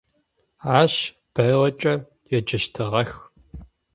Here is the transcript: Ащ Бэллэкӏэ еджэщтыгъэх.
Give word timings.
Ащ 0.79 0.93
Бэллэкӏэ 1.33 1.93
еджэщтыгъэх. 2.37 3.11